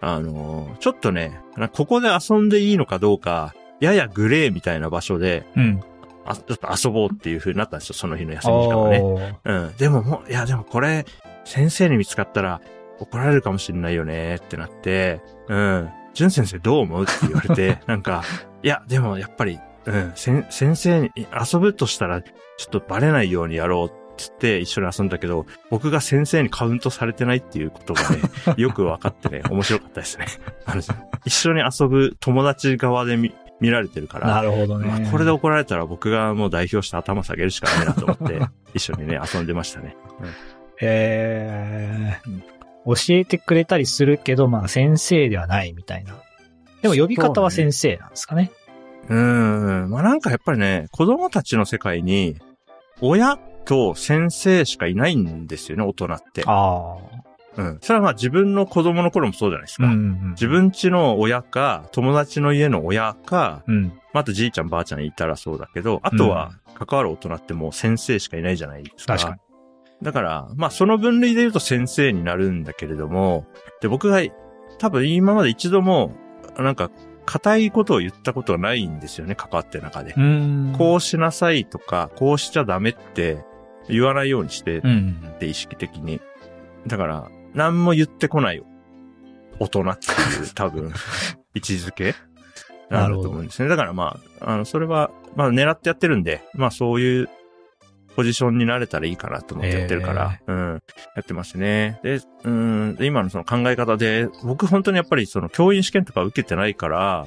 [0.00, 5.80] あの、ちょっとね、なここで遊んでいいのかどうか、ややグレーみたいな場所で、うん。
[6.28, 9.38] あちょっと遊ぼうっていう風になったんですよ、その日の休み時間はね。
[9.44, 9.76] うん。
[9.76, 11.06] でももう、いやでもこれ、
[11.44, 12.60] 先生に見つかったら
[13.00, 15.90] 怒られるかもしれないよねってなって、うん。
[16.12, 18.22] 淳先生どう思うって言われて、 なんか、
[18.62, 20.44] いや、でもやっぱり、うん、先
[20.76, 22.30] 生に遊ぶとしたら、ちょ
[22.66, 28.18] っとバレないようにやろうって言って一緒に遊んだけど、僕が先生にカウントされてないっていうことがね、
[28.58, 30.26] よく分かってね、面白かったですね。
[30.66, 30.82] あの
[31.24, 35.08] 一緒に遊ぶ友達側で見見られてるから、なるほどまあね。
[35.10, 38.40] これで怒られたら僕がもう代表して頭下げるしかないなと思って、
[38.74, 39.96] 一緒にね、遊んでましたね。
[40.80, 46.16] えー教えてくれたりするけど、まあ先生ではないみたいな。
[46.80, 48.50] でも呼び方は先生なんですかね。
[49.08, 49.90] うーん。
[49.90, 52.36] まあなんかやっぱりね、子供たちの世界に、
[53.00, 56.42] 親と先生しかいないんですよね、大人って。
[56.46, 57.17] ああ。
[57.58, 57.78] うん。
[57.82, 59.86] それはまあ自分の子供の頃もそうじゃないですか。
[59.86, 60.30] うんうん。
[60.30, 63.84] 自分家の親か、友達の家の親か、うん。
[63.84, 69.16] まああとじいちゃんばあちゃんいたらそうだけど、あとは関わる大人ってもう先生しかいないじゃないですか。
[69.16, 69.40] 確かに。
[70.02, 73.46] だから、まあその分類で言うと先生になるんだけれども、
[73.80, 74.20] で、僕が
[74.78, 76.12] 多分今まで一度も、
[76.56, 76.90] なんか、
[77.26, 80.12] 硬いことを言ったことはないんですよね、関わってる中で。
[80.12, 80.74] うーん。
[80.78, 83.44] こうしなさいとか、こうしちゃダメって
[83.88, 84.82] 言わないようにしてっ。
[85.38, 86.20] て意識的に。
[86.86, 88.62] だから、何も言ってこない
[89.58, 90.92] 大人っていう 多分、
[91.54, 92.14] 位置づけ。
[92.90, 93.68] なんだと思うんですね。
[93.68, 97.28] だからまあ、あの、それは、まあ狙ってやってるんで、まあそういう
[98.16, 100.82] ポジションになれたらいいかなと思ってやってるから、うん、
[101.14, 102.00] やってますね。
[102.02, 107.26] で、うん、で今のその考え方で、僕本当にやっぱりその教員試験とか受けてないから、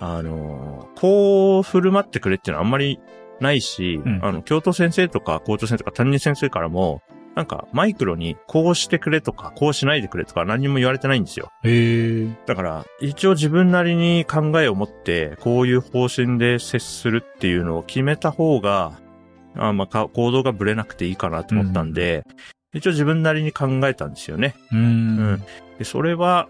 [0.00, 2.98] あの、こう振る舞ってくれっていうのはあんまり
[3.40, 4.20] ないし、うん。
[4.22, 7.02] あの、教頭先生とか校長先生とか担任先生からも、
[7.34, 11.50] なんかマイクロにこうしてくれとか、こうしないでくれとか何も言われてないんですよ。
[11.64, 12.28] へえ。
[12.46, 19.00] だから、一応自分なりに考えを持って、こういう方針で接するっていうのを決めた方が、
[19.56, 22.24] あまあか、行動がぶれなくていいかなと思ったんで、
[22.74, 24.54] 一応自分なりに考えたんですよね。
[24.70, 25.42] うーん。
[25.78, 26.48] で、それは、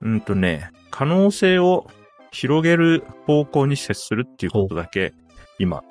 [0.00, 1.86] うんとね、可能性を
[2.32, 5.12] 広げる方向に接するっていうことだけ、
[5.58, 5.82] 今、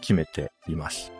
[0.00, 1.12] 決めています。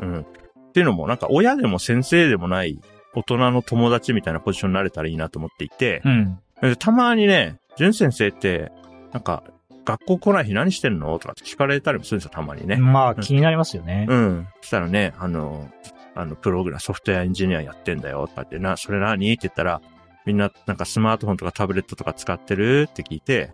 [0.00, 0.26] うん。
[0.72, 2.80] っていうのも、なんか親でも先生でもない
[3.14, 6.38] 大人の友達みたいなポジションになれたらいいなと思っていて、うん。
[6.62, 8.72] でたまにね、淳先生って、
[9.12, 9.44] なんか、
[9.84, 12.76] 学校来ない日何してんのとかって聞かれたりもするんですよ、たまにね。
[12.76, 14.06] まあ、気になりますよね。
[14.08, 14.48] うん。
[14.62, 15.68] そしたらね、あの、
[16.14, 19.30] あの、プログラム、ソフトウェアエンジニアやってんだよ、とかって、な、それ何？
[19.32, 19.82] って言ったら、
[20.24, 23.52] みんな、なんかスマートフォンとかタブレットとか使ってるって聞いて、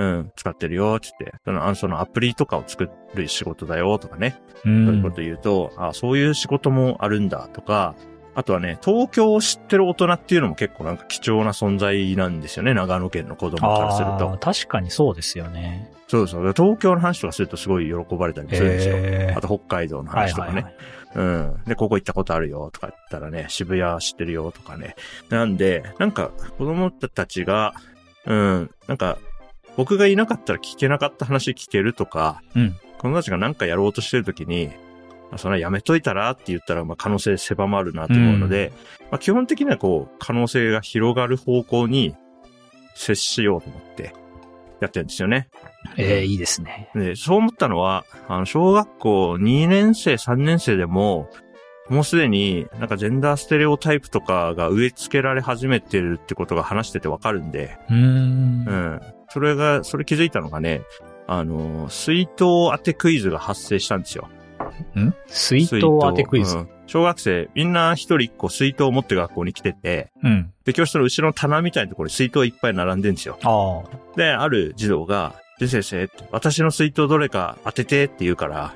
[0.00, 4.40] うん、使ってるよ、って言って、その、あのそのアプリとかを作る仕事だよ、とかね。
[4.60, 4.62] う。
[4.62, 7.94] そういうんこと言うと、あそういう仕事もあるんだとか、
[8.34, 14.38] あとはね、東京を知ってる大人っていうのも結構なんか貴重な存在なんですよね、長野県の子供からすると。
[14.40, 15.92] 確かにそうですよね。
[16.08, 16.52] そうそう。
[16.56, 18.94] 東京の話とかするとすごい喜ばれたりするんですよ。
[18.96, 20.52] へあと北海道の話とかね。
[20.54, 20.74] はいはい。
[21.16, 21.60] うん。
[21.66, 24.94] で、ここ行ったことあるよとか言ったらね、渋谷知ってるよとかね。
[25.28, 27.74] なんで、なんか子供たちが、
[28.26, 29.18] うん、なんか
[29.76, 32.76] 僕がいなかったら聞けなかった話聞けるとか、うん。
[32.98, 34.68] 子供たちが何かやろうとしてるときに、
[35.30, 38.72] まあそれはやめといたらって言ったら、まあ可能性狭まるなと思うので、
[39.10, 42.14] まあ基本的にはこう、可能性が広がる方向に
[42.94, 44.14] 接しようと思って
[44.80, 45.48] やってるんですよね。
[45.96, 46.90] ええ、いいですね。
[46.94, 51.30] で、そう思ったのは、あの、小学校2年生、3年生でも、
[51.88, 58.72] もうすでになんかジェンダーステレオタイプとかが植え付けられ始めてるってことが話しててわかるんで、うーんう。
[58.72, 59.00] ん。
[59.32, 60.82] それが、それ気づいたのがね、
[61.26, 64.28] あの、水筒当てクイズが発生したんですよ。
[64.98, 65.14] ん？
[65.26, 66.56] 水筒当てクイズ？
[66.56, 70.52] うん小学生、みんな一人一個水筒を持って学校に来てて、うん。
[70.64, 73.38] で、教室の後ろの棚みたいなところに水筒いっぱい並んでんですよ。
[73.44, 74.16] ああ。
[74.16, 78.74] で、ある児童が、で先生私の水筒どれか当ててって言うから、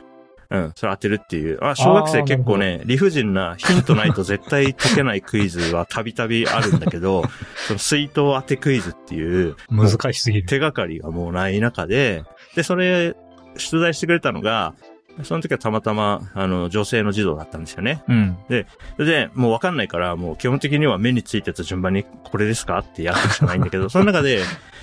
[0.54, 1.58] うん、それ当てるっていう。
[1.62, 7.24] あ、小学生結構ね、理不尽なヒントないと絶対解けないクイズはたびたびあるんだけど、
[7.66, 10.46] その水筒当てクイズっていう、難しすぎる。
[10.46, 13.16] 手がかりがもうない中で、で、それ、
[13.56, 14.74] 出題してくれたのが、
[15.22, 18.02] その時はたまたま、あの、女性の児童だったんですよね。
[18.08, 18.36] うん。
[18.48, 18.66] それ
[19.04, 24.40] で、もうわかんないから、もう基本的には目についたやつ順番にこれですかってやるしかないんだけど、 その中で、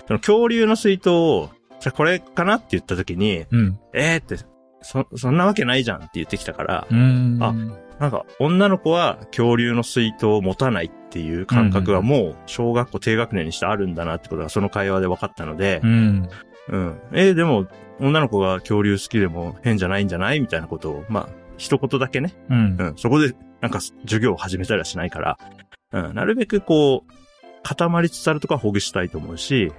[0.08, 1.50] その恐竜の水筒を、
[1.82, 3.80] じゃあこれかなって言った時に、うん。
[3.94, 4.38] えーって、
[4.82, 6.88] そ、そんなわけないじゃんって言ってきたから。
[6.90, 7.54] あ
[8.00, 16.30] なんか、女の子は恐竜の水筒を持たないっていう感覚がもう小学校低学年にしてあるんだなってことがその会話で分かったのでう、ん。
[16.70, 17.00] うん。
[17.14, 17.68] えーでも、
[18.00, 22.84] 女の子が恐竜好きでも変じゃないんじゃないみたいなことを、まあ、一言だけね、うんう。
[22.86, 22.94] ん。
[22.98, 25.38] そこで、なんか、授業を始めたりはしないから、
[25.92, 26.16] うん。
[26.16, 27.14] なるべくこう、
[27.62, 29.72] 固まりつつあるとかほぐしたいと思うし、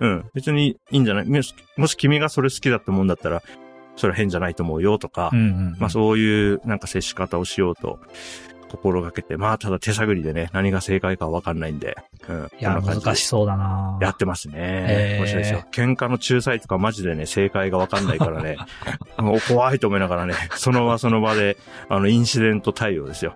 [0.00, 0.24] うん。
[0.34, 1.26] 別にいいんじゃない？
[1.26, 3.42] もしもし君がそれ好きだと思うんだったら、
[3.96, 5.76] それは変じゃないと思うよとか、うんうん。
[5.78, 7.98] まあそういうなんか接し方をしようと
[8.70, 11.96] 心がけて、まあただ手探りでね、何が正解かわかんないんで、
[12.28, 12.50] うん。
[12.58, 15.16] いや、難しそうだなやってますね。
[15.18, 15.64] 面白いですよ。
[15.72, 18.56] 喧嘩の仲裁とかマジでね、正解がわかんないからね、
[19.18, 21.56] もう怖いと思いながらね、その場その場で、
[21.88, 23.34] あの、インシデント対応ですよ。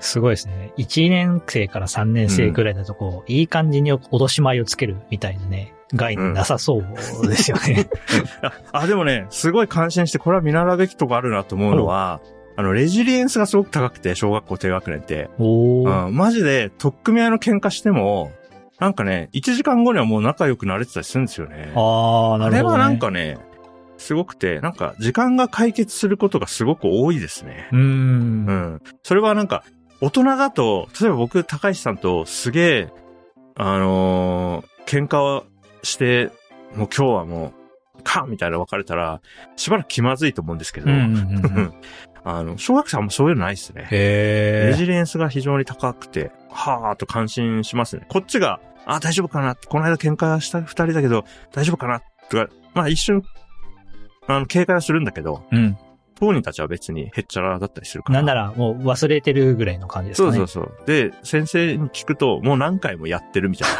[0.00, 0.72] すごいですね。
[0.76, 7.88] 1年生から3年生くらいだとこう、いい感じに脅し前をつけるみたいなね、概念なさそうですよね。
[8.72, 12.20] あ、あでもね、すごい感心して、これは見習うべきとこあるなと思うのは、
[12.56, 15.30] あの、レジリエンスがすごく高くて、小学校低学年って。
[15.38, 16.06] おー。
[16.08, 18.32] うん、マジで、取っ組み合いの喧嘩しても、
[18.80, 21.72] なんかね、1時間後にはもう仲良くなれてたりするんですよね。
[21.74, 22.56] ああ、なるほど、ね。
[22.58, 23.38] あれはなんかね、
[23.96, 27.68] すごくて、なんか時間が解決することがすごく多いですね。
[27.72, 27.82] うーん。
[27.82, 28.82] うん。
[29.02, 29.64] それはなんか、
[30.00, 32.92] 大人だと、例えば僕、高橋さんとすげえ、
[33.56, 35.44] あのー喧嘩を
[35.82, 36.30] して、
[36.74, 37.52] もう今日はも
[37.98, 39.20] う、カンみたいな別れたら、
[39.56, 40.88] しばらく気まずいと思うんですけど。
[42.24, 43.86] あの、小学生はあんまそういうのないですね。
[43.90, 48.06] レジリエンスが非常に高くて、はーっと感心しますね。
[48.08, 49.54] こっちが、あ、大丈夫かな？
[49.56, 52.00] この間喧嘩した二人だけど、大丈夫かな？
[52.30, 53.22] とか、まあ一瞬、
[54.26, 55.76] あの、警戒はするんだけど、うん。
[56.20, 58.18] 当人たちは別にへっちゃらだったりするから。
[58.18, 60.36] なんならもう忘れてるぐらいの感じですかね。
[60.36, 60.86] そうそうそう。
[60.86, 63.76] で、先生に聞くと、もう何回もやってるみたいな。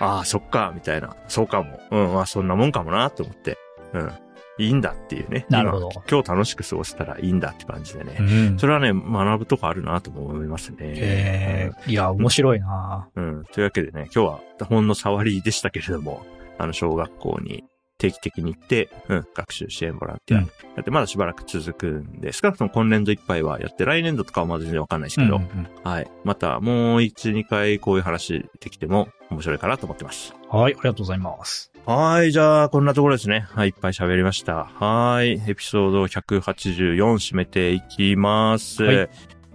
[0.00, 1.14] ああ、そっか、みたいな。
[1.28, 1.78] そうかも。
[1.90, 3.58] うん、まあそんなもんかもな、と思って。
[3.92, 4.10] うん。
[4.58, 5.46] いいんだっていうね。
[5.48, 8.16] なるほど今今日楽しく過ごせたらいいんだって感じでね。
[8.18, 8.58] うん。
[8.58, 10.76] それはね、学ぶとこあるなとも思いますね。
[10.80, 13.44] えー、いや、面白いなうん。
[13.52, 16.24] というわけでね、今日はほんの触りでしたけれども、
[16.58, 17.64] あの、小学校に
[18.02, 26.10] 定期的に行って、うん、学習支援ボランティアうんやって、まだしばらく続くんで、少なくとも今年度いっぱいはやって、来年度とかはまだ全然わかんないですけど、うんうんはい。
[26.24, 30.34] またもう1、2回こういう話できても面白いかなと思ってます。
[30.50, 31.70] はい、ありがとうございます。
[31.86, 33.46] はい、じゃあ、こんなところですね。
[33.50, 34.64] はい、いっぱい喋りました。
[34.64, 38.82] はい、エピソード184締めていきます。
[38.82, 39.08] はい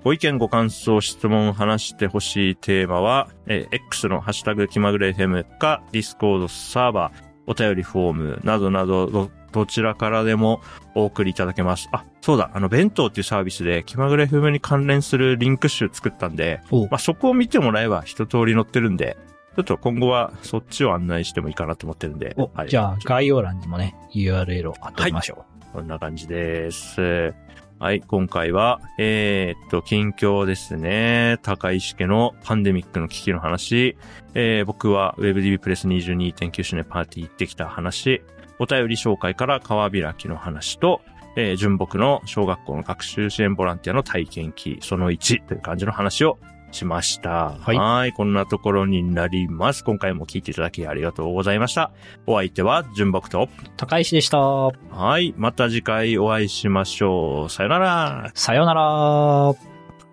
[0.04, 10.62] ご意見、ご感想、質問、話してほしいテーマは、えー X のハッシュタグ気まぐれ FM か、Discord サーバー、お便りフォームなどなど、どどちらからでも
[10.93, 11.89] お送りいただけます。
[11.91, 19.18] あ、そうだ、あの、弁当っていうサービスで気まぐれ FM に関連するリンク集作ったんで、おまあ、そこを見てもらえば一通り載ってるんで、
[19.56, 22.36] ちょっと今後はそっちを案内してもいいかなと思ってるんで。
[22.38, 27.34] お、はいじゃあ、概要欄にもね、URL を貼っておきましょこんな感じです。
[27.80, 31.38] はい、今回は、えーっと、近況ですね。
[31.43, 33.95] 高石家のパンデミックの危機の話、
[34.34, 38.23] えー僕は WebDB プレス22.9周年パーティー行ってきた話、
[38.57, 41.01] お便り紹介から川開きの話と、
[41.36, 46.39] えー純木の小学校の学習支援ボランティアの体験記、その1という感じの話を
[46.72, 47.55] しました。
[47.59, 49.84] はいこんなところになります。
[49.84, 51.91] 今回も聞いていただきありがとうございました。
[52.26, 53.47] お相手は純木と、う。
[53.78, 54.39] 高石でした。
[54.39, 55.34] はい。
[55.38, 57.49] また次回お会いしましょう。
[57.49, 58.32] さよなら。
[58.34, 59.53] さようなら。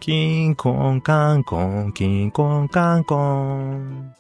[0.01, 4.15] キンコンカンコン、キンコンカンコン。